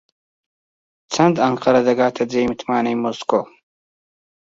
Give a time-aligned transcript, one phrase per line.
[1.13, 3.41] چەند ئەنقەرە دەکاتە جێی متمانەی مۆسکۆ؟